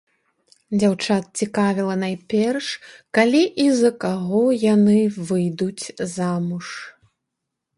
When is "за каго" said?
3.83-4.41